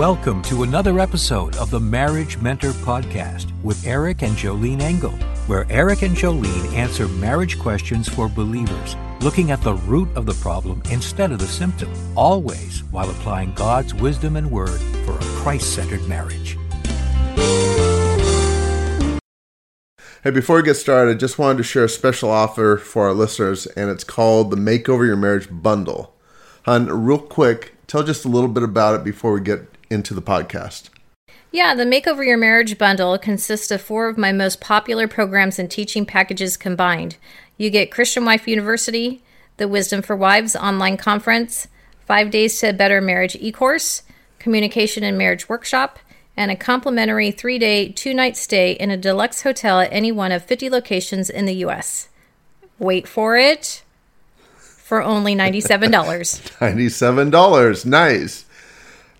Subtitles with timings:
[0.00, 5.10] Welcome to another episode of the Marriage Mentor Podcast with Eric and Jolene Engel,
[5.46, 10.32] where Eric and Jolene answer marriage questions for believers, looking at the root of the
[10.32, 15.74] problem instead of the symptom, always while applying God's wisdom and word for a Christ
[15.74, 16.56] centered marriage.
[20.24, 23.12] Hey, before we get started, I just wanted to share a special offer for our
[23.12, 26.14] listeners, and it's called the Makeover Your Marriage Bundle.
[26.62, 30.22] Hun, real quick, tell just a little bit about it before we get into the
[30.22, 30.88] podcast.
[31.52, 35.68] Yeah, the Makeover Your Marriage bundle consists of four of my most popular programs and
[35.68, 37.16] teaching packages combined.
[37.56, 39.22] You get Christian Wife University,
[39.56, 41.66] the Wisdom for Wives online conference,
[42.06, 44.04] Five Days to a Better Marriage e course,
[44.38, 45.98] Communication and Marriage workshop,
[46.36, 50.32] and a complimentary three day, two night stay in a deluxe hotel at any one
[50.32, 52.08] of 50 locations in the U.S.
[52.78, 53.82] Wait for it
[54.56, 55.90] for only $97.
[55.90, 57.86] $97.
[57.86, 58.44] Nice.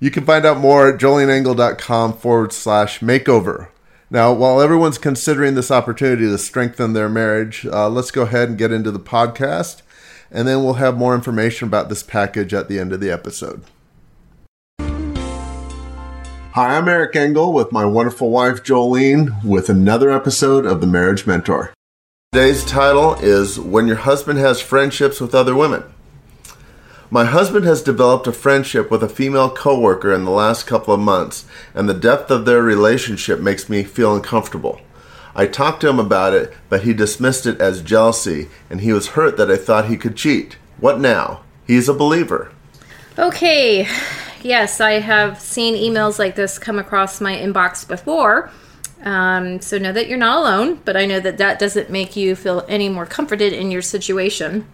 [0.00, 3.68] You can find out more at joleneengel.com forward slash makeover.
[4.10, 8.56] Now, while everyone's considering this opportunity to strengthen their marriage, uh, let's go ahead and
[8.56, 9.82] get into the podcast,
[10.30, 13.64] and then we'll have more information about this package at the end of the episode.
[16.52, 21.26] Hi, I'm Eric Engel with my wonderful wife Jolene with another episode of The Marriage
[21.26, 21.74] Mentor.
[22.32, 25.82] Today's title is When Your Husband Has Friendships with Other Women.
[27.10, 31.00] My husband has developed a friendship with a female coworker in the last couple of
[31.00, 34.82] months, and the depth of their relationship makes me feel uncomfortable.
[35.34, 39.08] I talked to him about it, but he dismissed it as jealousy, and he was
[39.08, 40.58] hurt that I thought he could cheat.
[40.80, 41.40] What now?
[41.66, 42.52] He's a believer.
[43.18, 43.88] Okay,
[44.42, 48.50] yes, I have seen emails like this come across my inbox before.
[49.02, 52.36] Um, so know that you're not alone, but I know that that doesn't make you
[52.36, 54.66] feel any more comforted in your situation.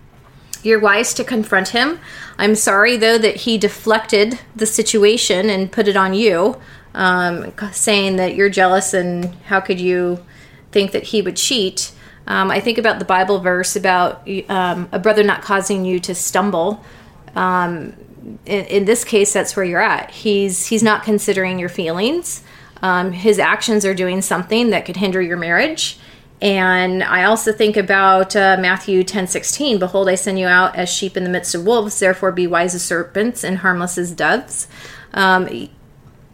[0.64, 2.00] You're wise to confront him.
[2.38, 6.60] I'm sorry, though, that he deflected the situation and put it on you,
[6.94, 10.24] um, saying that you're jealous and how could you
[10.72, 11.92] think that he would cheat.
[12.26, 16.14] Um, I think about the Bible verse about um, a brother not causing you to
[16.14, 16.82] stumble.
[17.36, 17.94] Um,
[18.46, 20.10] in, in, this case, that's where you're at.
[20.10, 22.42] He's he's not considering your feelings.
[22.80, 25.98] Um, his actions are doing something that could hinder your marriage
[26.40, 29.78] and I also think about uh, Matthew 10 16.
[29.78, 32.74] Behold, I send you out as sheep in the midst of wolves, therefore be wise
[32.74, 34.66] as serpents and harmless as doves.
[35.12, 35.68] Um,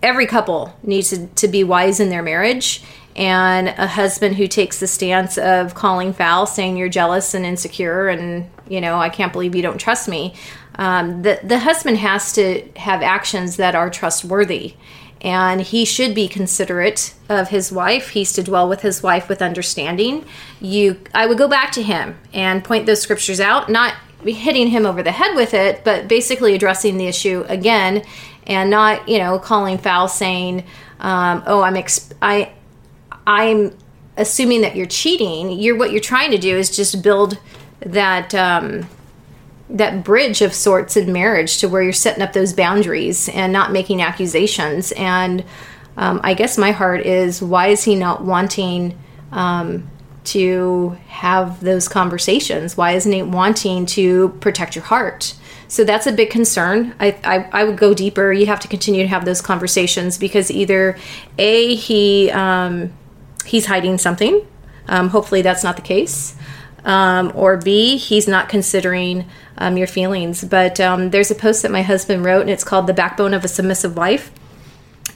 [0.02, 2.82] every couple needs to, to be wise in their marriage.
[3.16, 8.08] And a husband who takes the stance of calling foul, saying you're jealous and insecure,
[8.08, 10.34] and you know, I can't believe you don't trust me.
[10.76, 14.74] Um, the, the husband has to have actions that are trustworthy
[15.20, 18.10] and he should be considerate of his wife.
[18.10, 20.24] He's to dwell with his wife with understanding.
[20.60, 23.94] You i would go back to him and point those scriptures out not
[24.24, 28.04] hitting him over the head with it but basically addressing the issue again
[28.46, 30.62] and not you know calling foul saying
[30.98, 32.52] um, oh i'm exp- i
[33.26, 33.74] i'm
[34.20, 35.50] assuming that you're cheating.
[35.50, 37.38] You're what you're trying to do is just build
[37.80, 38.86] that um,
[39.70, 43.72] that bridge of sorts in marriage to where you're setting up those boundaries and not
[43.72, 44.92] making accusations.
[44.92, 45.44] And
[45.96, 48.98] um, I guess my heart is why is he not wanting
[49.32, 49.88] um,
[50.24, 52.76] to have those conversations?
[52.76, 55.34] Why isn't he wanting to protect your heart?
[55.68, 56.94] So that's a big concern.
[56.98, 58.32] I, I, I would go deeper.
[58.32, 60.98] You have to continue to have those conversations because either
[61.38, 62.92] a he um,
[63.44, 64.44] he's hiding something.
[64.88, 66.36] Um, hopefully that's not the case
[66.84, 69.26] um, or B, he's not considering
[69.58, 70.44] um, your feelings.
[70.44, 73.44] But um, there's a post that my husband wrote, and it's called The Backbone of
[73.44, 74.30] a Submissive Wife.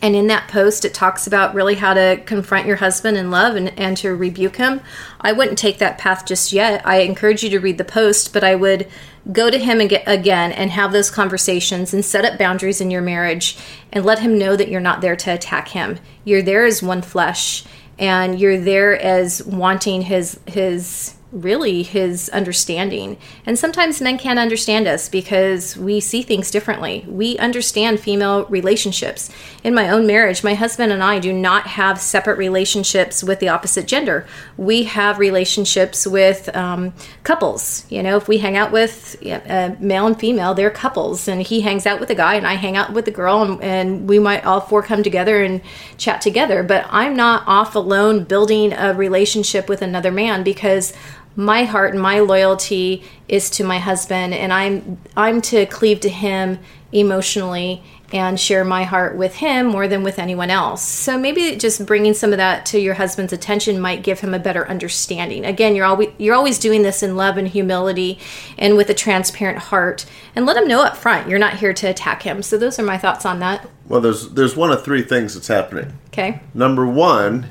[0.03, 3.57] And in that post, it talks about really how to confront your husband in love
[3.57, 4.83] and, and to rebuke him.
[5.21, 6.87] I wouldn't take that path just yet.
[6.87, 8.87] I encourage you to read the post, but I would
[9.33, 13.57] go to him again and have those conversations and set up boundaries in your marriage
[13.93, 15.99] and let him know that you're not there to attack him.
[16.25, 17.65] You're there as one flesh
[17.99, 23.19] and you're there as wanting his his really his understanding.
[23.45, 27.05] And sometimes men can't understand us because we see things differently.
[27.09, 29.31] We understand female relationships.
[29.65, 33.49] In my own marriage, my husband and I do not have separate relationships with the
[33.49, 34.27] opposite gender.
[34.57, 36.95] We have relationships with um,
[37.25, 37.85] couples.
[37.91, 41.63] You know, if we hang out with a male and female, they're couples, and he
[41.63, 44.21] hangs out with a guy, and I hang out with a girl, and, and we
[44.21, 45.61] might all four come together and
[45.97, 46.63] chat together.
[46.63, 50.93] But I'm not off alone building a relationship with another man because
[51.37, 56.09] my heart and my loyalty is to my husband and i'm i'm to cleave to
[56.09, 56.59] him
[56.93, 57.83] emotionally
[58.15, 60.83] and share my heart with him more than with anyone else.
[60.83, 64.39] So maybe just bringing some of that to your husband's attention might give him a
[64.39, 65.45] better understanding.
[65.45, 68.21] Again, you're always you're always doing this in love and humility
[68.57, 71.89] and with a transparent heart and let him know up front you're not here to
[71.89, 72.41] attack him.
[72.41, 73.69] So those are my thoughts on that.
[73.89, 75.99] Well, there's there's one of three things that's happening.
[76.09, 76.41] Okay.
[76.55, 77.49] Number one,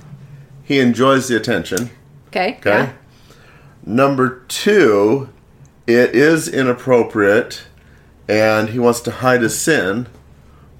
[0.64, 1.90] he enjoys the attention.
[2.28, 2.56] Okay.
[2.60, 2.70] Okay.
[2.70, 2.94] Yeah.
[3.86, 5.30] Number two,
[5.86, 7.64] it is inappropriate
[8.30, 10.08] and he wants to hide his sin.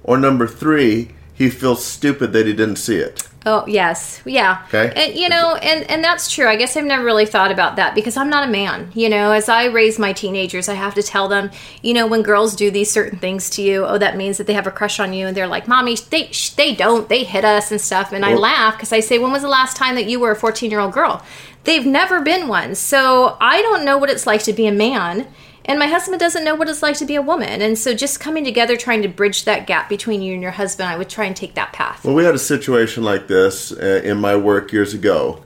[0.02, 3.23] Or number three, he feels stupid that he didn't see it.
[3.46, 4.62] Oh yes, yeah.
[4.68, 4.92] Okay.
[4.96, 6.46] And you know, and and that's true.
[6.46, 8.90] I guess I've never really thought about that because I'm not a man.
[8.94, 11.50] You know, as I raise my teenagers, I have to tell them,
[11.82, 14.54] you know, when girls do these certain things to you, oh, that means that they
[14.54, 17.08] have a crush on you, and they're like, "Mommy, they they don't.
[17.10, 19.76] They hit us and stuff." And I laugh because I say, "When was the last
[19.76, 21.22] time that you were a 14 year old girl?"
[21.64, 25.26] They've never been one, so I don't know what it's like to be a man.
[25.66, 27.62] And my husband doesn't know what it's like to be a woman.
[27.62, 30.88] And so just coming together, trying to bridge that gap between you and your husband,
[30.88, 32.04] I would try and take that path.
[32.04, 35.42] Well, we had a situation like this uh, in my work years ago,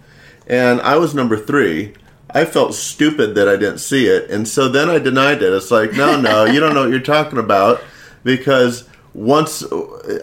[0.47, 1.95] and I was number three.
[2.31, 5.53] I felt stupid that I didn't see it, and so then I denied it.
[5.53, 7.83] It's like, no, no, you don't know what you're talking about,
[8.25, 9.63] because once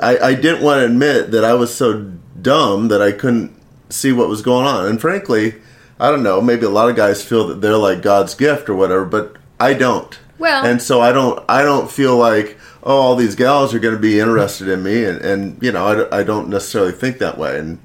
[0.02, 3.60] I, I didn't want to admit that I was so dumb that I couldn't
[3.90, 4.88] see what was going on.
[4.88, 5.56] And frankly,
[6.00, 6.42] I don't know.
[6.42, 9.74] Maybe a lot of guys feel that they're like God's gift or whatever, but I
[9.74, 10.20] don't.
[10.38, 11.44] Well- and so I don't.
[11.50, 15.04] I don't feel like oh, all these gals are going to be interested in me,
[15.04, 17.58] and, and you know, I, I don't necessarily think that way.
[17.58, 17.80] And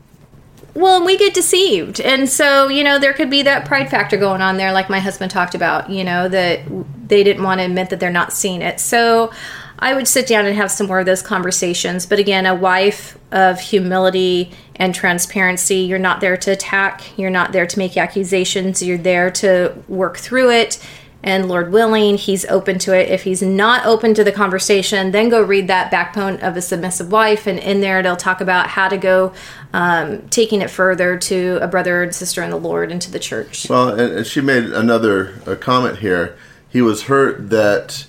[0.74, 2.00] Well, and we get deceived.
[2.00, 5.00] And so, you know, there could be that pride factor going on there, like my
[5.00, 6.60] husband talked about, you know, that
[7.08, 8.78] they didn't want to admit that they're not seeing it.
[8.78, 9.32] So
[9.78, 12.04] I would sit down and have some more of those conversations.
[12.04, 17.52] But again, a wife of humility and transparency, you're not there to attack, you're not
[17.52, 20.78] there to make accusations, you're there to work through it.
[21.22, 23.10] And Lord willing, he's open to it.
[23.10, 27.12] If he's not open to the conversation, then go read that backbone of a submissive
[27.12, 29.34] wife, and in there it'll talk about how to go
[29.74, 33.18] um, taking it further to a brother and sister in the Lord and to the
[33.18, 33.68] church.
[33.68, 36.38] well, and, she made another uh comment here.
[36.70, 38.06] He was hurt that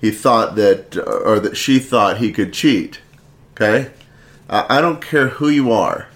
[0.00, 3.00] he thought that, or that she thought he could cheat.
[3.52, 3.90] Okay,
[4.48, 6.08] I I don't care who you are.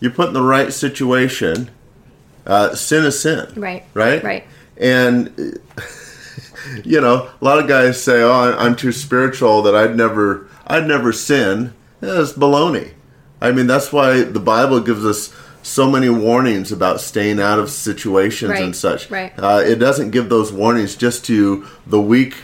[0.00, 1.70] You're put in the right situation.
[2.46, 3.52] Uh, sin is sin.
[3.56, 3.84] Right.
[3.94, 4.22] Right.
[4.22, 4.46] Right.
[4.78, 5.60] And
[6.84, 10.86] you know, a lot of guys say, "Oh, I'm too spiritual that I'd never, I'd
[10.86, 12.92] never sin." Yeah, That's baloney.
[13.40, 17.70] I mean, that's why the Bible gives us so many warnings about staying out of
[17.70, 19.10] situations Right, and such.
[19.10, 19.32] right.
[19.36, 22.36] Uh, it doesn't give those warnings just to the weak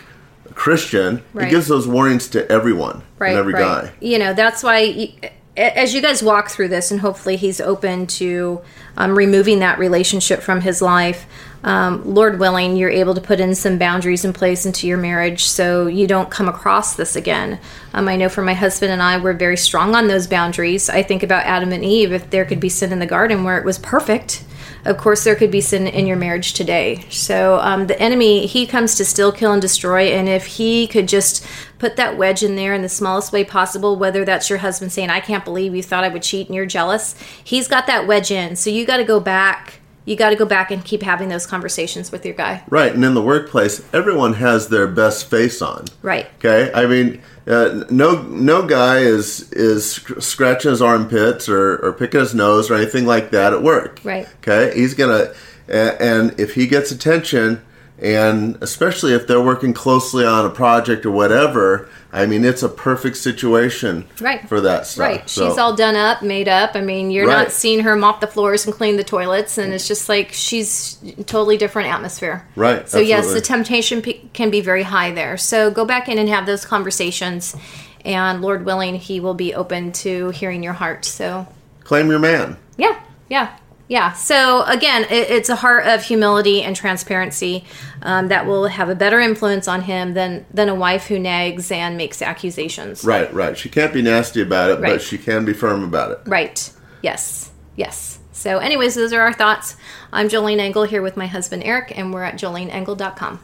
[0.55, 1.23] Christian.
[1.33, 1.49] Right.
[1.49, 3.85] It gives those warnings to everyone right, and every right.
[3.85, 3.93] guy.
[4.01, 5.15] You know, that's why
[5.57, 8.61] as you guys walk through this, and hopefully he's open to
[8.97, 11.27] um, removing that relationship from his life.
[11.63, 15.45] Um, Lord willing, you're able to put in some boundaries in place into your marriage
[15.45, 17.59] so you don't come across this again.
[17.95, 20.91] Um, I know for my husband and I, we're very strong on those boundaries.
[20.91, 22.13] I think about Adam and Eve.
[22.13, 24.45] If there could be sin in the garden where it was perfect,
[24.85, 27.05] of course there could be sin in your marriage today.
[27.11, 31.09] So um, the enemy he comes to still kill and destroy and if he could
[31.09, 31.47] just
[31.79, 35.11] put that wedge in there in the smallest way possible whether that's your husband saying
[35.11, 38.31] i can't believe you thought i would cheat and you're jealous he's got that wedge
[38.31, 38.57] in.
[38.57, 41.47] So you got to go back you got to go back and keep having those
[41.47, 45.87] conversations with your guy Right, and in the workplace, everyone has their best face on.
[46.03, 51.93] right Okay, I mean, uh, no no guy is is scratching his armpits or, or
[51.93, 54.01] picking his nose or anything like that at work.
[54.05, 54.27] Right.
[54.39, 55.33] Okay, he's gonna,
[55.69, 57.63] and if he gets attention,
[57.99, 62.69] and especially if they're working closely on a project or whatever, I mean, it's a
[62.69, 64.49] perfect situation Right.
[64.49, 65.01] for that stuff.
[65.07, 65.31] Right.
[65.31, 66.73] So- She's all done up, made up.
[66.75, 67.39] I mean, you're Right.
[67.45, 70.97] not seeing her mop the floors and clean the toilets, and it's just like she's
[71.27, 72.45] totally different atmosphere.
[72.57, 75.37] Right, So yes, the temptation p- can be very high there.
[75.37, 77.57] So go back in and have those conversations,
[78.05, 81.05] and Lord willing, He will be open to hearing your heart.
[81.05, 81.47] So
[81.85, 82.57] claim your man.
[82.77, 82.95] yeah,
[83.29, 83.49] yeah.
[83.87, 84.13] Yeah.
[84.13, 87.65] So again, it, it's a heart of humility and transparency
[88.03, 91.71] um, that will have a better influence on him than than a wife who nags
[91.71, 93.05] and makes accusations.
[93.05, 93.57] Right, right.
[93.59, 94.93] She can't be nasty about it, Right.
[94.95, 96.21] but she can be firm about it.
[96.27, 96.71] Right.
[97.03, 97.51] Yes.
[97.77, 98.19] Yes.
[98.33, 99.77] So, anyways, those are our thoughts.
[100.13, 103.41] I'm Jolene Engel here with my husband Eric, and we're at joleneengel.com.